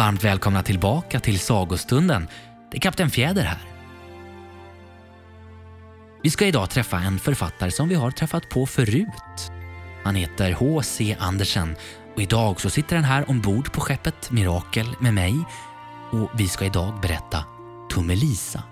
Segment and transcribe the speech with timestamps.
[0.00, 2.28] Varmt välkomna tillbaka till sagostunden.
[2.70, 3.58] Det är Kapten Fjäder här.
[6.22, 9.50] Vi ska idag träffa en författare som vi har träffat på förut.
[10.04, 11.16] Han heter H.C.
[11.18, 11.76] Andersen
[12.14, 15.34] och idag så sitter han här ombord på skeppet Mirakel med mig
[16.10, 17.44] och vi ska idag berätta
[17.94, 18.62] Tummelisa.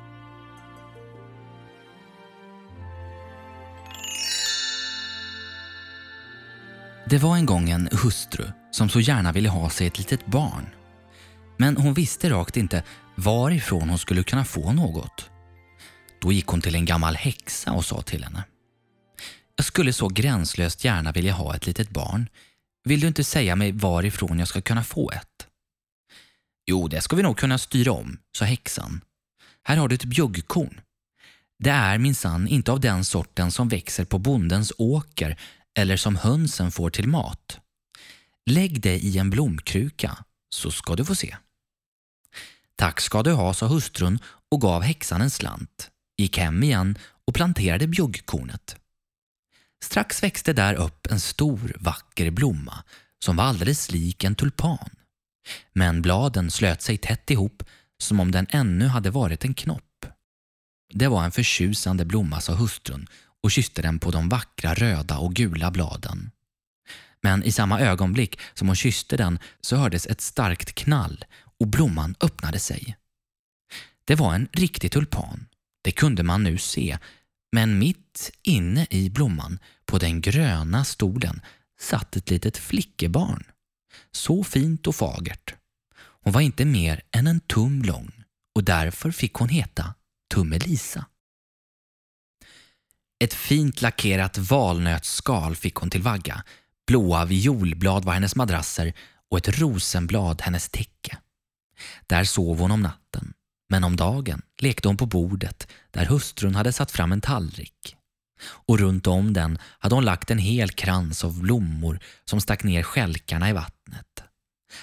[7.07, 10.67] Det var en gång en hustru som så gärna ville ha sig ett litet barn.
[11.59, 12.83] Men hon visste rakt inte
[13.15, 15.31] varifrån hon skulle kunna få något.
[16.21, 18.45] Då gick hon till en gammal häxa och sa till henne.
[19.57, 22.29] Jag skulle så gränslöst gärna vilja ha ett litet barn.
[22.85, 25.47] Vill du inte säga mig varifrån jag ska kunna få ett?
[26.67, 29.01] Jo, det ska vi nog kunna styra om, sa häxan.
[29.65, 30.81] Här har du ett bjuggkorn.
[31.59, 35.37] Det är minsann inte av den sorten som växer på bondens åker
[35.79, 37.61] eller som hönsen får till mat.
[38.51, 40.19] Lägg det i en blomkruka
[40.51, 41.37] så ska du få se.
[42.79, 44.19] Tack ska du ha, sa hustrun
[44.51, 48.77] och gav häxan en slant, gick hem igen och planterade bjuggkornet.
[49.85, 52.85] Strax växte där upp en stor vacker blomma
[53.25, 54.91] som var alldeles lik en tulpan.
[55.73, 57.63] Men bladen slöt sig tätt ihop
[58.03, 60.07] som om den ännu hade varit en knopp.
[60.95, 63.07] Det var en förtjusande blomma, sa hustrun
[63.43, 66.31] och kysste den på de vackra röda och gula bladen.
[67.21, 71.25] Men i samma ögonblick som hon kysste den så hördes ett starkt knall
[71.61, 72.97] och blomman öppnade sig.
[74.05, 75.47] Det var en riktig tulpan,
[75.83, 76.99] det kunde man nu se,
[77.53, 81.41] men mitt inne i blomman, på den gröna stolen,
[81.81, 83.45] satt ett litet flickebarn.
[84.11, 85.55] Så fint och fagert.
[85.97, 89.95] Hon var inte mer än en tum lång och därför fick hon heta
[90.35, 91.07] Tummelisa.
[93.25, 96.45] Ett fint lackerat valnötsskal fick hon till vagga,
[96.87, 98.93] blåa violblad var hennes madrasser
[99.31, 101.19] och ett rosenblad hennes täcke.
[102.07, 103.33] Där sov hon om natten,
[103.69, 107.97] men om dagen lekte hon på bordet där hustrun hade satt fram en tallrik.
[108.41, 112.83] Och runt om den hade hon lagt en hel krans av blommor som stack ner
[112.83, 114.23] skälkarna i vattnet.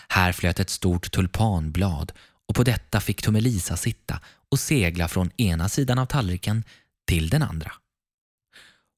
[0.08, 2.12] Här flöt ett stort tulpanblad
[2.48, 4.20] och på detta fick Tummelisa sitta
[4.52, 6.64] och segla från ena sidan av tallriken
[7.08, 7.72] till den andra.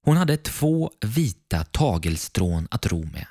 [0.04, 3.28] Hon hade två vita tagelstrån att ro med.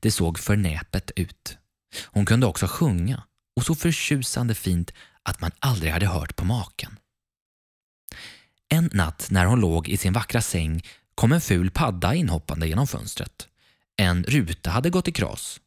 [0.00, 1.58] Det såg förnäpet ut.
[2.04, 3.22] Hon kunde också sjunga
[3.56, 6.98] och så förtjusande fint att man aldrig hade hört på maken.
[8.68, 10.82] En natt när hon låg i sin vackra säng
[11.14, 13.48] kom en ful padda inhoppande genom fönstret.
[13.96, 15.60] En ruta hade gått i kras.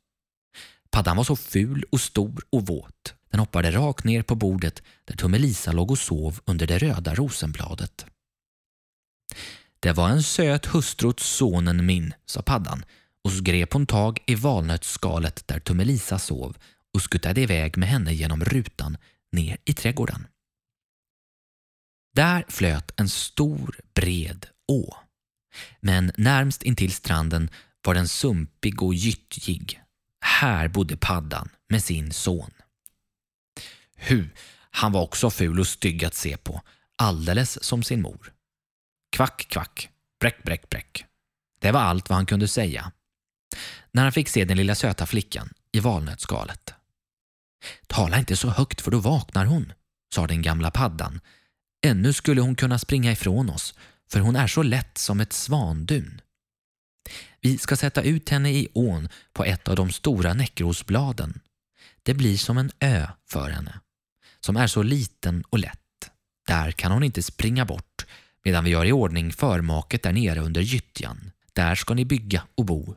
[0.91, 3.13] Paddan var så ful och stor och våt.
[3.31, 8.05] Den hoppade rakt ner på bordet där Tummelisa låg och sov under det röda rosenbladet.
[9.79, 12.85] Det var en söt hustru åt sonen min, sa paddan
[13.23, 16.57] och så grep hon tag i valnötsskalet där Tummelisa sov
[16.93, 18.97] och skuttade iväg med henne genom rutan
[19.31, 20.27] ner i trädgården.
[22.13, 24.95] Där flöt en stor bred å.
[25.79, 27.49] Men närmst intill stranden
[27.81, 29.81] var den sumpig och gyttjig.
[30.21, 32.51] Här bodde paddan med sin son.
[33.95, 34.29] Hu,
[34.71, 36.61] han var också ful och stygg att se på,
[36.95, 38.33] alldeles som sin mor.
[39.11, 39.89] Kvack, kvack,
[40.19, 41.05] bräck, bräck, bräck.
[41.59, 42.91] Det var allt vad han kunde säga.
[43.91, 46.73] När han fick se den lilla söta flickan i valnötsskalet.
[47.87, 49.73] Tala inte så högt för då vaknar hon,
[50.13, 51.19] sa den gamla paddan.
[51.85, 53.75] Ännu skulle hon kunna springa ifrån oss,
[54.11, 56.21] för hon är så lätt som ett svandun.
[57.41, 61.39] Vi ska sätta ut henne i ån på ett av de stora näckrosbladen.
[62.03, 63.79] Det blir som en ö för henne,
[64.39, 65.79] som är så liten och lätt.
[66.47, 68.05] Där kan hon inte springa bort
[68.45, 71.31] medan vi gör i ordning förmaket där nere under gyttjan.
[71.53, 72.95] Där ska ni bygga och bo.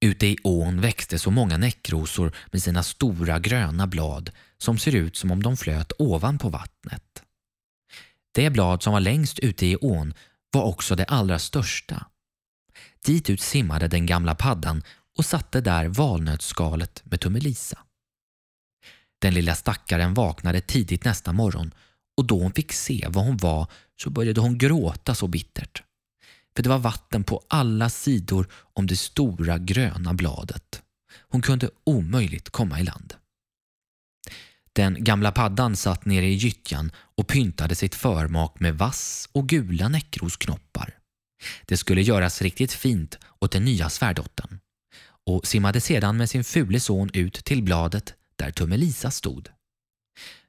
[0.00, 5.16] Ute i ån växte så många näckrosor med sina stora gröna blad som ser ut
[5.16, 7.22] som om de flöt ovanpå vattnet.
[8.34, 10.14] Det blad som var längst ute i ån
[10.52, 12.06] var också det allra största.
[13.04, 14.82] Dit ut simmade den gamla paddan
[15.18, 17.78] och satte där valnötsskalet med Tummelisa.
[19.18, 21.74] Den lilla stackaren vaknade tidigt nästa morgon
[22.16, 23.66] och då hon fick se vad hon var
[24.02, 25.82] så började hon gråta så bittert
[26.56, 30.82] för det var vatten på alla sidor om det stora gröna bladet.
[31.28, 33.14] Hon kunde omöjligt komma i land.
[34.72, 39.88] Den gamla paddan satt nere i gyttjan och pyntade sitt förmak med vass och gula
[39.88, 40.98] näckrosknoppar.
[41.66, 44.58] Det skulle göras riktigt fint åt den nya svärdottern
[45.26, 49.48] och simmade sedan med sin fule son ut till bladet där Tummelisa stod.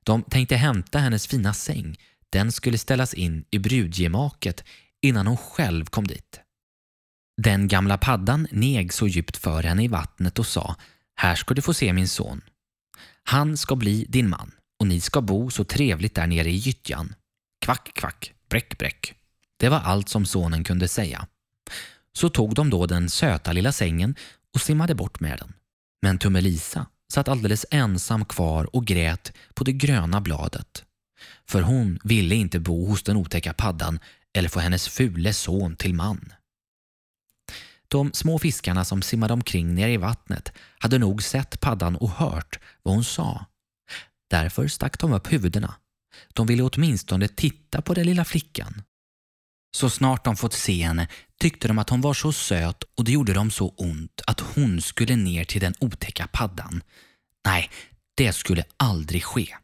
[0.03, 1.97] De tänkte hämta hennes fina säng.
[2.29, 4.63] Den skulle ställas in i brudgemaket
[5.05, 6.39] innan hon själv kom dit.
[7.41, 10.75] Den gamla paddan neg så djupt för henne i vattnet och sa
[11.15, 12.41] Här ska du få se min son.
[13.23, 17.15] Han ska bli din man och ni ska bo så trevligt där nere i gyttjan.
[17.65, 19.13] Kvack, kvack, bräck, bräck.
[19.57, 21.27] Det var allt som sonen kunde säga.
[22.13, 24.15] Så tog de då den söta lilla sängen
[24.53, 25.53] och simmade bort med den.
[26.01, 30.83] Men Tummelisa satt alldeles ensam kvar och grät på det gröna bladet.
[31.47, 33.99] För hon ville inte bo hos den otäcka paddan
[34.35, 36.33] eller få hennes fule son till man.
[37.87, 42.59] De små fiskarna som simmade omkring nere i vattnet hade nog sett paddan och hört
[42.83, 43.45] vad hon sa.
[44.29, 45.75] Därför stack de upp huvudena.
[46.33, 48.83] De ville åtminstone titta på den lilla flickan.
[49.77, 51.07] Så snart de fått se henne
[51.39, 54.81] tyckte de att hon var så söt och det gjorde dem så ont att hon
[54.81, 56.81] skulle ner till den otäcka paddan.
[57.45, 57.69] Nej,
[58.15, 59.55] det skulle aldrig ske.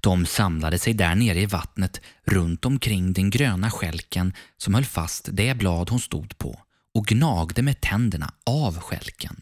[0.00, 5.28] De samlade sig där nere i vattnet runt omkring den gröna skälken som höll fast
[5.32, 6.60] det blad hon stod på
[6.94, 9.40] och gnagde med tänderna av skälken.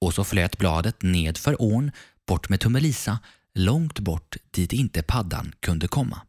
[0.00, 1.90] Och så flöt bladet ned för ån,
[2.26, 3.18] bort med Tummelisa,
[3.54, 6.20] långt bort dit inte paddan kunde komma.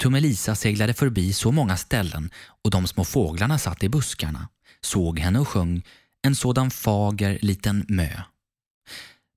[0.00, 2.30] Tummelisa seglade förbi så många ställen
[2.64, 4.48] och de små fåglarna satt i buskarna,
[4.80, 5.82] såg henne och sjöng
[6.22, 8.22] en sådan fager liten mö.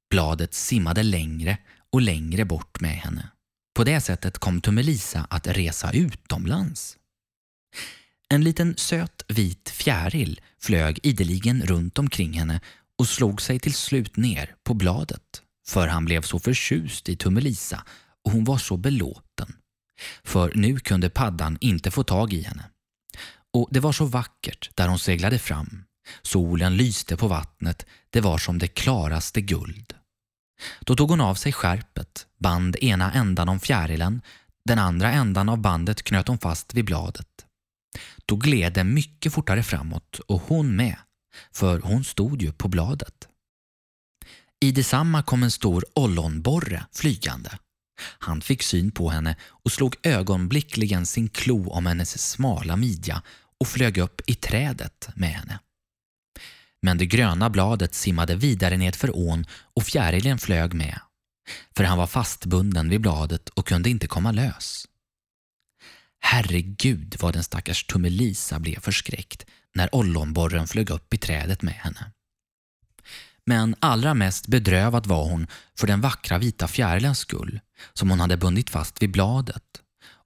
[0.09, 1.57] Bladet simmade längre
[1.93, 3.29] och längre bort med henne.
[3.75, 6.97] På det sättet kom Tummelisa att resa utomlands.
[8.29, 12.61] En liten söt vit fjäril flög ideligen runt omkring henne
[12.97, 15.41] och slog sig till slut ner på bladet.
[15.67, 17.85] För han blev så förtjust i Tummelisa
[18.25, 19.55] och hon var så belåten.
[20.23, 22.69] För nu kunde paddan inte få tag i henne.
[23.53, 25.83] Och det var så vackert där hon seglade fram.
[26.21, 29.93] Solen lyste på vattnet, det var som det klaraste guld.
[30.79, 34.21] Då tog hon av sig skärpet, band ena ändan om fjärilen,
[34.65, 37.45] den andra ändan av bandet knöt hon fast vid bladet.
[38.25, 40.95] Då gled det mycket fortare framåt och hon med,
[41.51, 43.27] för hon stod ju på bladet.
[44.59, 47.51] I detsamma kom en stor ollonborre flygande.
[48.01, 53.21] Han fick syn på henne och slog ögonblickligen sin klo om hennes smala midja
[53.59, 55.59] och flög upp i trädet med henne.
[56.81, 59.45] Men det gröna bladet simmade vidare nedför ån
[59.75, 60.99] och fjärilen flög med.
[61.75, 64.85] För han var fastbunden vid bladet och kunde inte komma lös.
[66.19, 69.45] Herregud vad den stackars Tummelisa blev förskräckt
[69.75, 72.11] när ollonborren flög upp i trädet med henne.
[73.45, 75.47] Men allra mest bedrövad var hon
[75.79, 77.59] för den vackra vita fjärilens skull
[77.93, 79.63] som hon hade bundit fast vid bladet.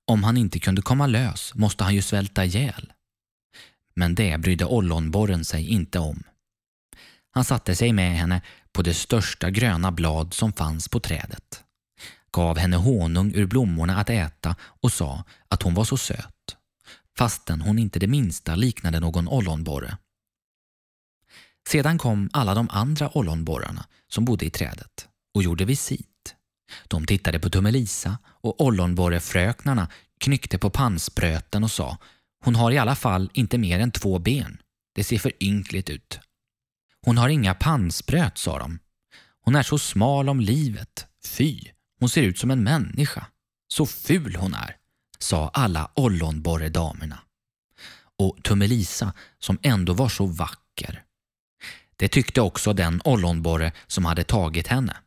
[0.06, 2.94] Om han inte kunde komma lös måste han ju svälta ihjäl.
[3.96, 6.24] Men det brydde ollonborren sig inte om.
[7.36, 8.42] Han satte sig med henne
[8.74, 11.64] på det största gröna blad som fanns på trädet,
[12.32, 16.58] gav henne honung ur blommorna att äta och sa att hon var så söt,
[17.18, 19.98] fastän hon inte det minsta liknade någon ollonborre.
[21.70, 26.36] Sedan kom alla de andra ollonborrarna som bodde i trädet och gjorde visit.
[26.88, 29.88] De tittade på Tummelisa och ollonborrefröknarna
[30.20, 31.98] knyckte på pannspröten och sa
[32.46, 34.58] hon har i alla fall inte mer än två ben.
[34.96, 36.20] Det ser för ynkligt ut.
[37.06, 38.80] Hon har inga pannspröt, sa de.
[39.42, 41.08] Hon är så smal om livet.
[41.26, 41.60] Fy,
[42.00, 43.26] hon ser ut som en människa.
[43.68, 44.76] Så ful hon är,
[45.20, 47.20] sa alla ollonborredamerna.
[48.20, 51.04] Och Tummelisa, som ändå var så vacker.
[51.96, 54.98] Det tyckte också den ollonborre som hade tagit henne.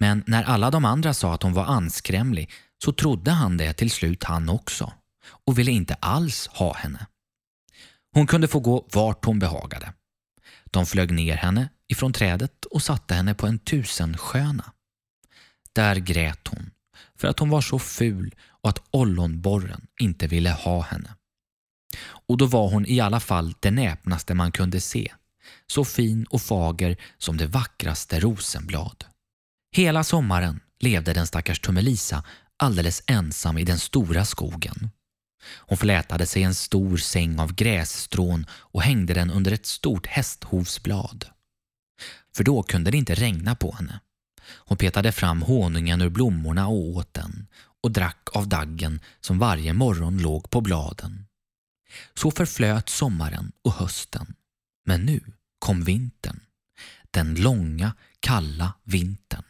[0.00, 2.50] Men när alla de andra sa att hon var anskrämlig
[2.84, 4.92] så trodde han det till slut han också
[5.46, 7.06] och ville inte alls ha henne.
[8.14, 9.92] Hon kunde få gå vart hon behagade.
[10.74, 14.72] De flög ner henne ifrån trädet och satte henne på en tusensköna.
[15.72, 16.70] Där grät hon
[17.18, 21.14] för att hon var så ful och att ollonborren inte ville ha henne.
[22.04, 25.12] Och då var hon i alla fall det näpnaste man kunde se,
[25.66, 29.04] så fin och fager som det vackraste rosenblad.
[29.76, 32.24] Hela sommaren levde den stackars Tummelisa
[32.56, 34.90] alldeles ensam i den stora skogen.
[35.46, 41.26] Hon flätade sig en stor säng av grässtrån och hängde den under ett stort hästhovsblad.
[42.36, 44.00] För då kunde det inte regna på henne.
[44.46, 47.46] Hon petade fram honungen ur blommorna och åt den
[47.82, 51.26] och drack av daggen som varje morgon låg på bladen.
[52.14, 54.34] Så förflöt sommaren och hösten.
[54.86, 55.20] Men nu
[55.58, 56.40] kom vintern.
[57.10, 59.42] Den långa, kalla vintern.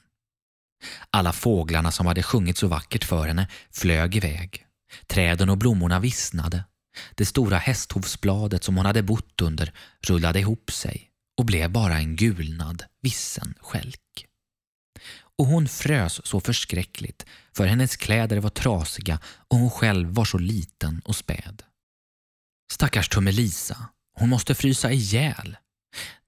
[1.11, 4.67] Alla fåglarna som hade sjungit så vackert för henne flög iväg.
[5.07, 6.65] Träden och blommorna vissnade.
[7.15, 9.73] Det stora hästhovsbladet som hon hade bott under
[10.07, 14.27] rullade ihop sig och blev bara en gulnad, vissen skälk.
[15.39, 20.39] Och hon frös så förskräckligt för hennes kläder var trasiga och hon själv var så
[20.39, 21.63] liten och späd.
[22.73, 25.57] Stackars Tummelisa, hon måste frysa ihjäl.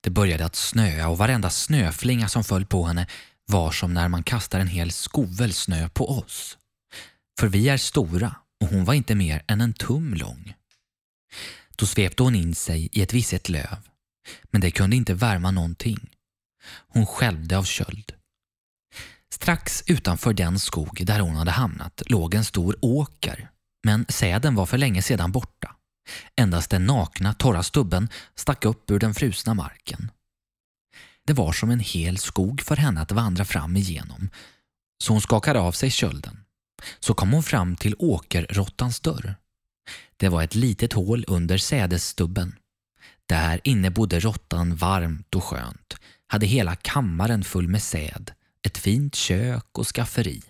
[0.00, 3.06] Det började att snöa och varenda snöflinga som föll på henne
[3.46, 6.58] var som när man kastar en hel skovel snö på oss.
[7.40, 10.54] För vi är stora och hon var inte mer än en tum lång.
[11.76, 13.88] Då svepte hon in sig i ett visset löv,
[14.50, 16.10] men det kunde inte värma någonting.
[16.88, 18.12] Hon skälvde av köld.
[19.32, 23.50] Strax utanför den skog där hon hade hamnat låg en stor åker,
[23.84, 25.76] men säden var för länge sedan borta.
[26.36, 30.10] Endast den nakna, torra stubben stack upp ur den frusna marken.
[31.26, 34.30] Det var som en hel skog för henne att vandra fram igenom,
[35.04, 36.45] så hon skakade av sig kölden.
[37.00, 39.34] Så kom hon fram till åkerråttans dörr.
[40.16, 42.54] Det var ett litet hål under sädesstubben.
[43.28, 45.94] Där inne bodde råttan varmt och skönt,
[46.26, 48.32] hade hela kammaren full med säd,
[48.66, 50.42] ett fint kök och skafferi.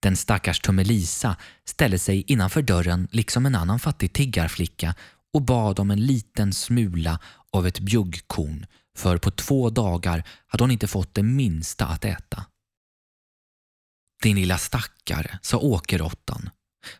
[0.00, 4.94] Den stackars Tummelisa ställde sig innanför dörren liksom en annan fattig tiggarflicka
[5.32, 7.18] och bad om en liten smula
[7.52, 12.44] av ett bjuggkorn för på två dagar hade hon inte fått det minsta att äta.
[14.22, 16.50] Din lilla stackare, sa åkerråttan,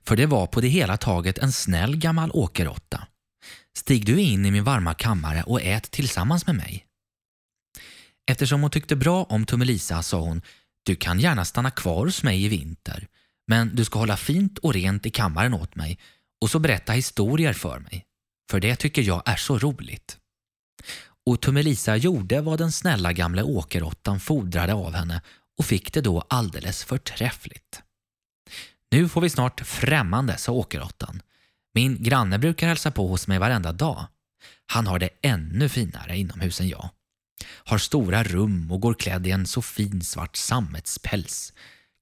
[0.04, 3.06] för det var på det hela taget en snäll gammal åkerråtta.
[3.78, 6.86] Stig du in i min varma kammare och ät tillsammans med mig.
[8.30, 10.42] Eftersom hon tyckte bra om Tummelisa sa hon
[10.82, 13.06] du kan gärna stanna kvar hos mig i vinter
[13.48, 15.98] men du ska hålla fint och rent i kammaren åt mig
[16.40, 18.04] och så berätta historier för mig.
[18.50, 20.18] För det tycker jag är så roligt.
[21.26, 25.22] Och Tummelisa gjorde vad den snälla gamla åkerråttan fordrade av henne
[25.58, 27.82] och fick det då alldeles förträffligt.
[28.90, 31.22] Nu får vi snart främmande, sa åkerråttan.
[31.74, 34.06] Min granne brukar hälsa på hos mig varenda dag.
[34.66, 36.90] Han har det ännu finare inomhus än jag.
[37.44, 41.52] Har stora rum och går klädd i en så fin svart sammetspäls.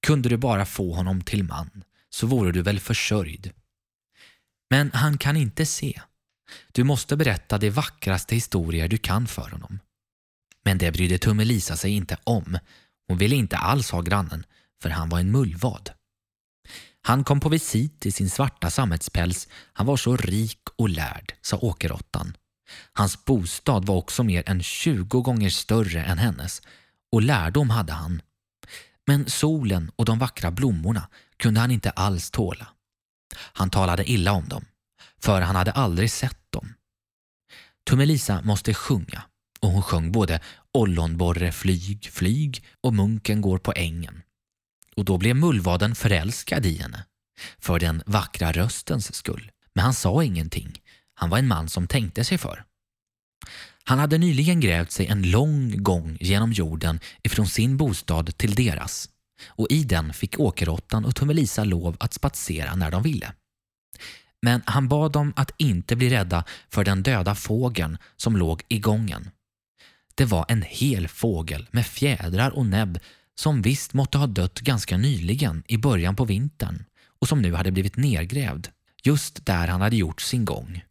[0.06, 3.52] Kunde du bara få honom till man så vore du väl försörjd.
[4.70, 6.00] Men han kan inte se.
[6.72, 9.78] Du måste berätta de vackraste historier du kan för honom.
[10.64, 12.58] Men det brydde Tummelisa sig inte om.
[13.08, 14.44] Hon ville inte alls ha grannen,
[14.82, 15.90] för han var en mullvad.
[17.02, 19.48] Han kom på visit i sin svarta sammetspäls.
[19.72, 22.36] Han var så rik och lärd, sa åkerråttan.
[22.92, 26.62] Hans bostad var också mer än 20 gånger större än hennes
[27.12, 28.22] och lärdom hade han.
[29.06, 32.66] Men solen och de vackra blommorna kunde han inte alls tåla.
[33.36, 34.64] Han talade illa om dem,
[35.22, 36.74] för han hade aldrig sett dem.
[37.90, 39.22] Tummelisa måste sjunga
[39.60, 40.40] och hon sjöng både
[40.76, 44.22] Ollonborre flyg, flyg och Munken går på ängen.
[44.96, 47.04] Och då blev mullvaden förälskad i henne,
[47.58, 49.50] för den vackra röstens skull.
[49.74, 50.80] Men han sa ingenting.
[51.14, 52.64] Han var en man som tänkte sig för.
[53.84, 59.08] Han hade nyligen grävt sig en lång gång genom jorden ifrån sin bostad till deras
[59.46, 63.32] och i den fick åkerråttan och Tummelisa lov att spatsera när de ville.
[64.42, 68.78] Men han bad dem att inte bli rädda för den döda fågeln som låg i
[68.78, 69.30] gången.
[70.16, 72.98] Det var en hel fågel med fjädrar och näbb
[73.34, 76.84] som visst måtte ha dött ganska nyligen i början på vintern
[77.20, 78.68] och som nu hade blivit nergrävd
[79.02, 80.84] just där han hade gjort sin gång.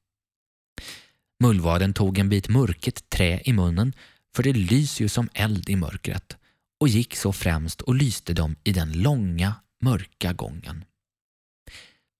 [1.39, 3.94] Mullvaden tog en bit murket trä i munnen
[4.36, 6.38] för det lyser ju som eld i mörkret
[6.79, 10.84] och gick så främst och lyste dem i den långa mörka gången.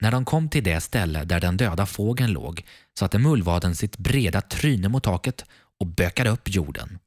[0.02, 2.66] När de kom till det ställe där den döda fågeln låg
[3.00, 5.46] satte mullvaden sitt breda tryne mot taket
[5.80, 7.00] och bökade upp jorden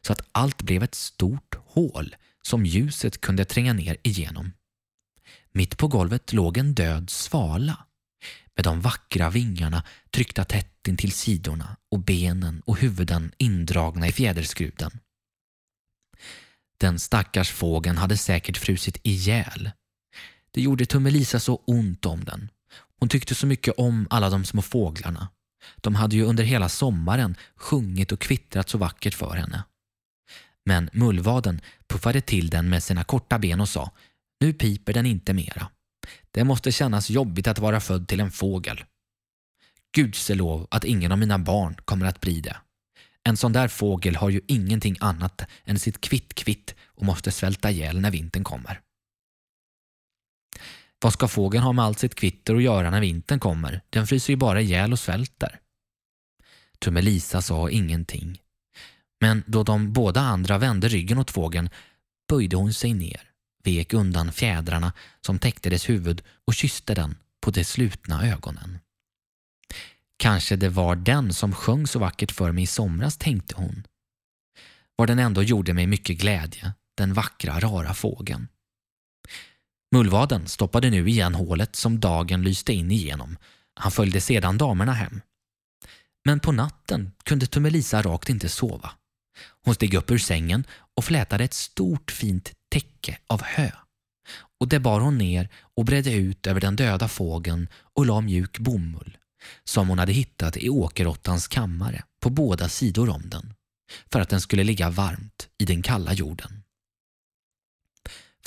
[0.00, 4.52] så att allt blev ett stort hål som ljuset kunde tränga ner igenom.
[5.52, 7.86] Mitt på golvet låg en död svala
[8.56, 14.12] med de vackra vingarna tryckta tätt in till sidorna och benen och huvuden indragna i
[14.12, 14.98] fjäderskruden.
[16.78, 19.70] Den stackars fågeln hade säkert frusit ihjäl.
[20.50, 22.50] Det gjorde Tummelisa så ont om den.
[22.98, 25.28] Hon tyckte så mycket om alla de små fåglarna.
[25.76, 29.64] De hade ju under hela sommaren sjungit och kvittrat så vackert för henne.
[30.64, 33.90] Men mullvaden puffade till den med sina korta ben och sa
[34.40, 35.68] Nu piper den inte mera.
[36.30, 38.84] Det måste kännas jobbigt att vara född till en fågel.
[39.94, 42.56] Gudselov att ingen av mina barn kommer att bli det.
[43.24, 48.00] En sån där fågel har ju ingenting annat än sitt kvitt-kvitt och måste svälta ihjäl
[48.00, 48.80] när vintern kommer.
[51.02, 53.82] Vad ska fågeln ha med allt sitt kvitter att göra när vintern kommer?
[53.90, 55.60] Den fryser ju bara ihjäl och svälter.
[56.78, 58.38] Tummelisa sa ingenting.
[59.20, 61.70] Men då de båda andra vände ryggen åt fågeln
[62.28, 63.32] böjde hon sig ner
[63.64, 68.78] vek undan fjädrarna som täckte dess huvud och kysste den på de slutna ögonen.
[70.16, 73.86] Kanske det var den som sjöng så vackert för mig i somras, tänkte hon.
[74.96, 78.48] Vad den ändå gjorde mig mycket glädje, den vackra, rara fågeln.
[79.92, 83.36] Mullvaden stoppade nu igen hålet som dagen lyste in igenom.
[83.74, 85.20] Han följde sedan damerna hem.
[86.24, 88.90] Men på natten kunde Tummelisa rakt inte sova.
[89.64, 90.64] Hon steg upp ur sängen
[90.96, 93.70] och flätade ett stort fint täcke av hö.
[94.60, 98.58] Och det bar hon ner och bredde ut över den döda fågeln och la mjuk
[98.58, 99.16] bomull
[99.64, 103.54] som hon hade hittat i åkerråttans kammare på båda sidor om den
[104.12, 106.61] för att den skulle ligga varmt i den kalla jorden.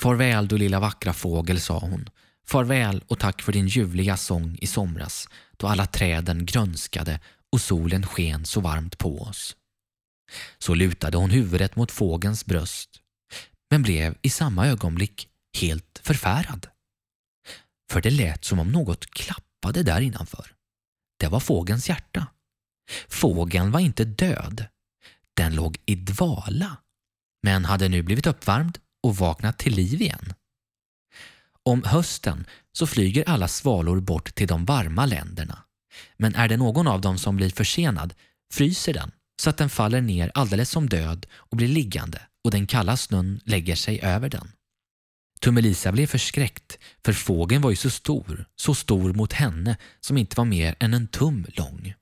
[0.06, 2.08] Farväl du lilla vackra fågel, sa hon.
[2.46, 7.20] Farväl och tack för din ljuvliga sång i somras då alla träden grönskade
[7.52, 9.56] och solen sken så varmt på oss.
[10.58, 12.90] Så lutade hon huvudet mot fågelns bröst
[13.70, 15.28] men blev i samma ögonblick
[15.60, 16.66] helt förfärad.
[17.90, 20.52] För det lät som om något klappade där innanför.
[21.20, 22.26] Det var fågelns hjärta.
[23.08, 24.66] Fågeln var inte död.
[25.36, 26.76] Den låg i dvala
[27.42, 30.34] men hade nu blivit uppvärmd och vaknat till liv igen.
[31.62, 35.58] Om hösten så flyger alla svalor bort till de varma länderna.
[36.16, 38.14] Men är det någon av dem som blir försenad
[38.52, 39.10] fryser den
[39.42, 43.40] så att den faller ner alldeles som död och blir liggande och den kalla snön
[43.44, 44.52] lägger sig över den.
[45.40, 50.36] Tummelisa blev förskräckt för fågeln var ju så stor, så stor mot henne som inte
[50.36, 51.94] var mer än en tum lång.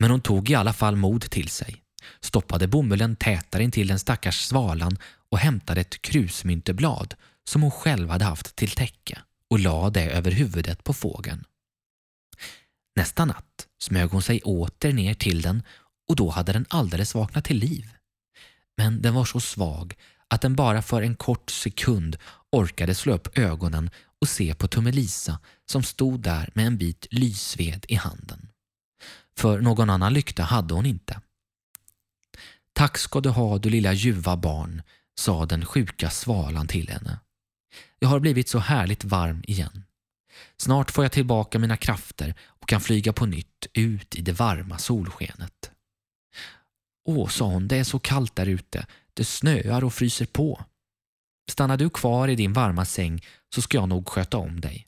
[0.00, 1.82] Men hon tog i alla fall mod till sig,
[2.20, 4.98] stoppade bomullen tätare intill den stackars svalan
[5.30, 7.14] och hämtade ett krusmynteblad
[7.48, 9.18] som hon själv hade haft till täcke
[9.50, 11.44] och lade det över huvudet på fågeln.
[12.96, 15.62] Nästa natt smög hon sig åter ner till den
[16.08, 17.90] och då hade den alldeles vaknat till liv.
[18.76, 19.94] Men den var så svag
[20.28, 22.16] att den bara för en kort sekund
[22.52, 25.38] orkade slå upp ögonen och se på Tummelisa
[25.70, 28.48] som stod där med en bit lysved i handen.
[29.38, 31.20] För någon annan lykta hade hon inte.
[32.76, 34.82] Tack ska du ha du lilla ljuva barn,
[35.18, 37.18] sa den sjuka svalan till henne.
[37.98, 39.84] Jag har blivit så härligt varm igen.
[40.56, 44.78] Snart får jag tillbaka mina krafter och kan flyga på nytt ut i det varma
[44.78, 45.70] solskenet.
[47.08, 48.86] Åh, sa hon, det är så kallt där ute.
[49.14, 50.64] Det snöar och fryser på.
[51.50, 54.86] Stannar du kvar i din varma säng så ska jag nog sköta om dig.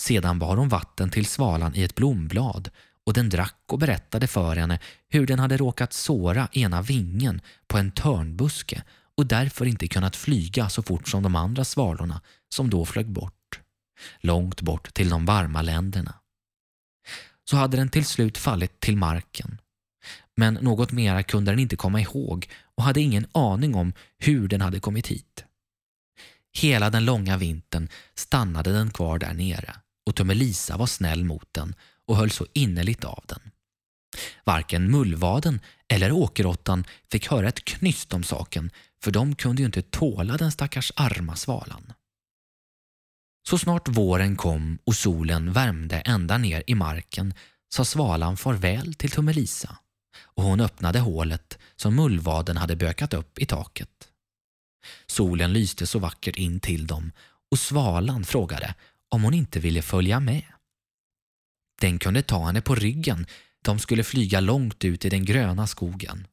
[0.00, 2.70] Sedan bar hon vatten till svalan i ett blomblad
[3.06, 7.78] och den drack och berättade för henne hur den hade råkat såra ena vingen på
[7.78, 8.82] en törnbuske
[9.16, 12.20] och därför inte kunnat flyga så fort som de andra svalorna
[12.54, 13.60] som då flög bort.
[14.20, 16.14] Långt bort till de varma länderna.
[17.50, 19.60] Så hade den till slut fallit till marken.
[20.36, 24.60] Men något mera kunde den inte komma ihåg och hade ingen aning om hur den
[24.60, 25.44] hade kommit hit.
[26.52, 29.74] Hela den långa vintern stannade den kvar där nere
[30.06, 31.74] och Tummelisa var snäll mot den
[32.06, 33.40] och höll så innerligt av den.
[34.44, 38.70] Varken mullvaden eller åkerråttan fick höra ett knyst om saken
[39.02, 41.92] för de kunde ju inte tåla den stackars arma svalan.
[43.48, 47.34] Så snart våren kom och solen värmde ända ner i marken
[47.74, 49.78] sa svalan farväl till Tummelisa
[50.22, 54.08] och hon öppnade hålet som mullvaden hade bökat upp i taket.
[55.06, 57.12] Solen lyste så vackert in till dem
[57.50, 58.74] och svalan frågade
[59.08, 60.53] om hon inte ville följa med.
[61.80, 63.26] Den kunde ta henne på ryggen.
[63.62, 66.26] De skulle flyga långt ut i den gröna skogen.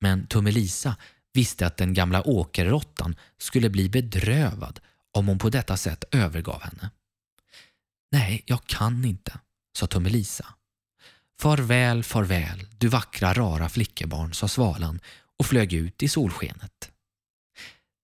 [0.00, 0.96] Men Tummelisa
[1.32, 4.80] visste att den gamla åkerråttan skulle bli bedrövad
[5.12, 6.90] om hon på detta sätt övergav henne.
[8.12, 9.38] Nej, jag kan inte,
[9.78, 10.46] sa Tummelisa.
[11.40, 15.00] Farväl, farväl, du vackra rara flickebarn, sa svalan
[15.38, 16.90] och flög ut i solskenet.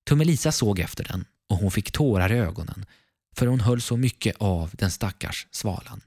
[0.08, 2.86] Tummelisa såg efter den och hon fick tårar i ögonen
[3.36, 6.00] för hon höll så mycket av den stackars svalan.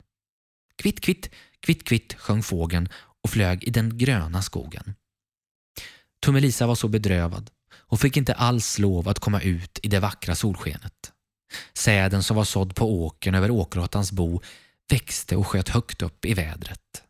[0.82, 2.90] Kvitt, kvitt, kvitt, kvitt sjöng fågeln
[3.24, 4.96] och flög i den gröna skogen.
[6.26, 7.52] Tummelisa var så bedrövad.
[7.88, 11.12] Hon fick inte alls lov att komma ut i det vackra solskenet.
[11.74, 14.42] Säden som var sådd på åkern över åkerråttans bo
[14.90, 17.04] växte och sköt högt upp i vädret.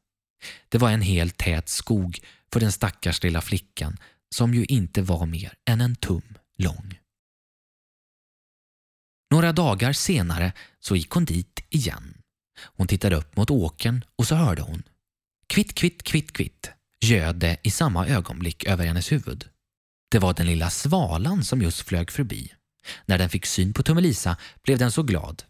[0.69, 2.19] Det var en helt tät skog
[2.53, 3.97] för den stackars lilla flickan
[4.35, 6.99] som ju inte var mer än en tum lång.
[9.31, 12.21] Några dagar senare så gick hon dit igen.
[12.59, 14.83] Hon tittade upp mot åkern och så hörde hon
[15.47, 16.71] Kvitt, kvitt, kvitt, kvitt
[17.05, 19.45] ljöd det i samma ögonblick över hennes huvud.
[20.11, 22.53] Det var den lilla svalan som just flög förbi.
[23.05, 25.43] När den fick syn på Tummelisa blev den så glad.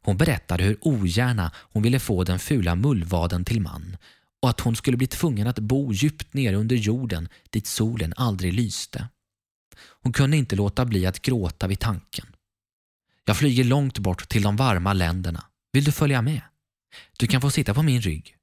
[0.00, 3.96] Hon berättade hur ogärna hon ville få den fula mullvaden till man
[4.42, 8.52] och att hon skulle bli tvungen att bo djupt nere under jorden dit solen aldrig
[8.52, 9.08] lyste.
[10.02, 12.26] Hon kunde inte låta bli att gråta vid tanken.
[13.24, 15.44] Jag flyger långt bort till de varma länderna.
[15.72, 16.40] Vill du följa med?
[17.18, 18.36] Du kan få sitta på min rygg.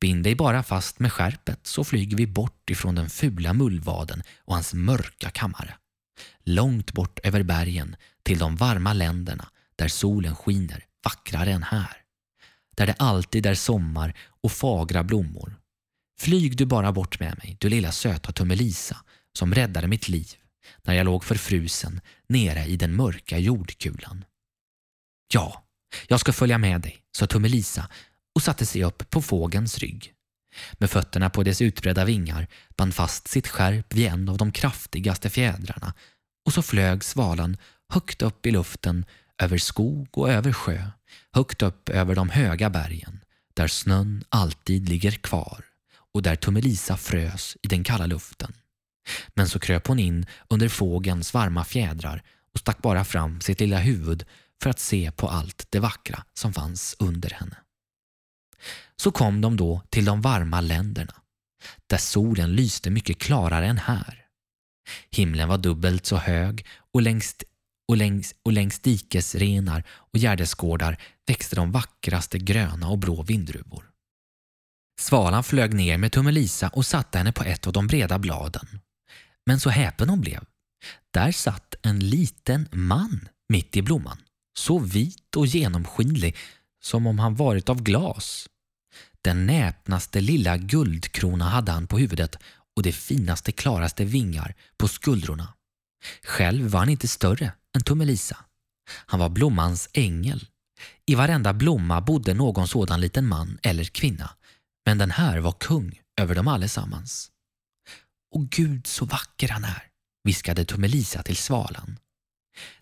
[0.00, 4.54] Bind dig bara fast med skärpet så flyger vi bort ifrån den fula mullvaden och
[4.54, 5.74] hans mörka kammare.
[6.44, 11.96] Långt bort över bergen till de varma länderna där solen skiner vackrare än här.
[12.76, 15.56] Där det alltid är sommar och fagra blommor.
[16.20, 18.96] Flyg du bara bort med mig, du lilla söta Tummelisa
[19.32, 20.34] som räddade mitt liv
[20.82, 24.24] när jag låg förfrusen nere i den mörka jordkulan.
[25.32, 25.64] Ja,
[26.08, 27.88] jag ska följa med dig, sa Tummelisa
[28.34, 30.12] och satte sig upp på fågens rygg.
[30.78, 32.46] Med fötterna på dess utbredda vingar
[32.76, 35.94] band fast sitt skärp vid en av de kraftigaste fjädrarna
[36.46, 37.56] och så flög svalan
[37.92, 39.04] högt upp i luften
[39.42, 40.82] över skog och över sjö,
[41.32, 43.20] högt upp över de höga bergen
[43.54, 45.64] där snön alltid ligger kvar
[46.14, 48.52] och där Tummelisa frös i den kalla luften.
[49.34, 52.22] Men så kröp hon in under fågelns varma fjädrar
[52.52, 54.24] och stack bara fram sitt lilla huvud
[54.62, 57.56] för att se på allt det vackra som fanns under henne.
[58.96, 61.14] Så kom de då till de varma länderna,
[61.86, 64.24] där solen lyste mycket klarare än här.
[65.10, 67.36] Himlen var dubbelt så hög och längs,
[67.88, 73.84] och längs, och längs dikesrenar och gärdesgårdar växte de vackraste gröna och blå vindruvor.
[75.00, 78.80] Svalan flög ner med Tummelisa och satte henne på ett av de breda bladen.
[79.46, 80.44] Men så häpen hon blev.
[81.14, 84.18] Där satt en liten man mitt i blomman,
[84.56, 86.36] så vit och genomskinlig
[86.82, 88.48] som om han varit av glas.
[89.22, 92.36] Den näpnaste lilla guldkrona hade han på huvudet
[92.76, 95.54] och de finaste klaraste vingar på skuldrorna.
[96.22, 98.36] Själv var han inte större än Tummelisa.
[99.06, 100.46] Han var blommans ängel.
[101.06, 104.30] I varenda blomma bodde någon sådan liten man eller kvinna.
[104.86, 107.30] Men den här var kung över dem allesammans.
[108.34, 109.82] Och Gud så vacker han är,
[110.24, 111.98] viskade Tummelisa till svalan.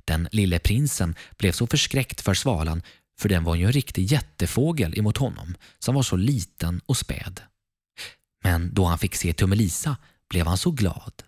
[0.05, 2.83] Den lille prinsen blev så förskräckt för svalan
[3.19, 7.41] för den var ju en riktig jättefågel emot honom som var så liten och späd.
[8.45, 9.97] Men då han fick se Tummelisa
[10.31, 11.23] blev han så glad.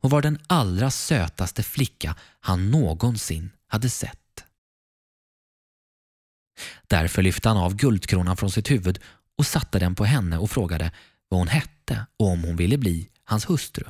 [0.00, 4.44] Hon var den allra sötaste flicka han någonsin hade sett.
[6.86, 8.98] Därför lyfte han av guldkronan från sitt huvud
[9.38, 10.92] och satte den på henne och frågade
[11.28, 13.84] vad hon hette och om hon ville bli hans hustru.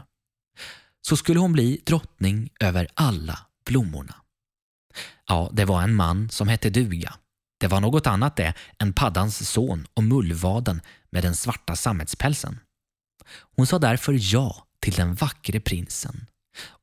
[1.03, 4.15] Så skulle hon bli drottning över alla blommorna.
[5.27, 7.15] Ja, det var en man som hette Duga.
[7.61, 12.59] Det var något annat det än paddans son och mullvaden med den svarta sammetspälsen.
[13.57, 16.27] Hon sa därför ja till den vackre prinsen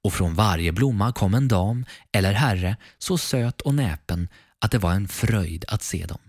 [0.03, 4.77] och från varje blomma kom en dam eller herre så söt och näpen att det
[4.77, 6.19] var en fröjd att se dem.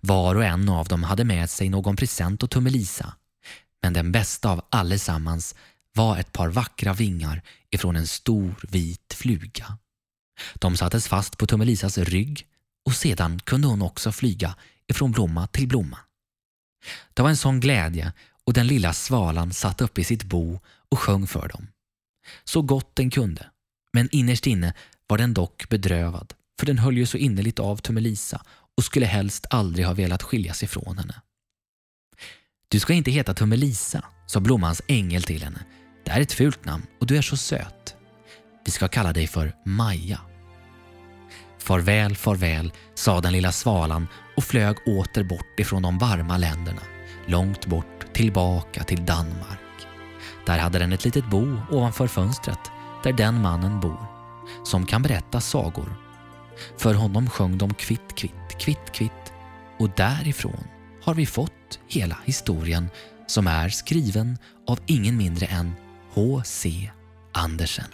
[0.00, 3.14] Var och en av dem hade med sig någon present och Tummelisa
[3.82, 5.54] men den bästa av allesammans
[5.94, 9.78] var ett par vackra vingar ifrån en stor vit fluga.
[10.54, 12.46] De sattes fast på Tummelisas rygg
[12.84, 15.98] och sedan kunde hon också flyga ifrån blomma till blomma.
[17.14, 18.12] Det var en sån glädje
[18.44, 21.66] och den lilla svalan satt uppe i sitt bo och sjöng för dem.
[22.44, 23.50] Så gott den kunde,
[23.92, 24.74] men innerst inne
[25.06, 28.42] var den dock bedrövad för den höll ju så innerligt av Tummelisa
[28.76, 31.20] och skulle helst aldrig ha velat skiljas ifrån henne.
[32.68, 35.64] Du ska inte heta Tummelisa, sa blommans ängel till henne.
[36.14, 37.94] Det är ett fult namn och du är så söt.
[38.64, 40.20] Vi ska kalla dig för Maja.
[41.58, 46.80] Farväl, farväl, sa den lilla svalan och flög åter bort ifrån de varma länderna.
[47.26, 49.86] Långt bort, tillbaka till Danmark.
[50.46, 52.70] Där hade den ett litet bo ovanför fönstret
[53.02, 54.06] där den mannen bor
[54.64, 55.96] som kan berätta sagor.
[56.76, 59.32] För honom sjöng de kvitt, kvitt, kvitt, kvitt
[59.78, 60.64] och därifrån
[61.02, 62.90] har vi fått hela historien
[63.26, 65.72] som är skriven av ingen mindre än
[66.14, 66.90] H.C.
[67.32, 67.84] Andersen.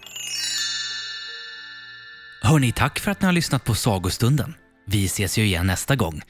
[2.42, 4.54] Hörni, tack för att ni har lyssnat på Sagostunden.
[4.86, 6.22] Vi ses ju igen nästa gång.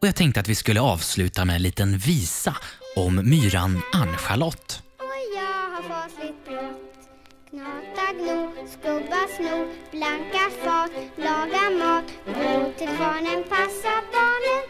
[0.00, 2.56] Och jag tänkte att vi skulle avsluta med en liten visa
[2.96, 4.82] om myran Ann-Charlotte.
[4.98, 7.08] Och jag har fasligt brått
[7.50, 14.62] Knata, gno, skubba, sno Blanka fat, laga mat Gå till kvarnen, passa barnen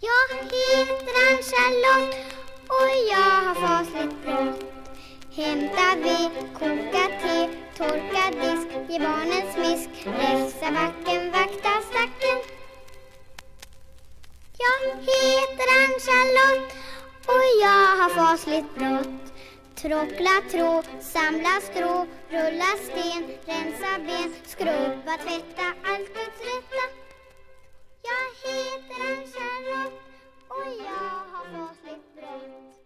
[0.00, 2.39] Jag heter Ann-Charlotte
[2.76, 4.64] och jag har fasligt brått.
[5.36, 7.36] Hämta ved, koka te,
[7.78, 12.38] torka disk, ge barnen smisk, räfsa backen, vakta stacken.
[14.64, 16.72] Jag heter Ann-Charlotte
[17.26, 19.24] och jag har fasligt brått.
[19.74, 26.16] Trockla trå, samla strå, rulla sten, rensa ben, skrubba, tvätta, allt
[26.48, 26.84] rätta.
[28.08, 30.09] Jag heter Ann-Charlotte
[30.50, 32.79] Hoi, ja, har fått